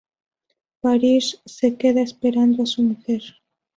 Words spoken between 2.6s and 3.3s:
a su mujer.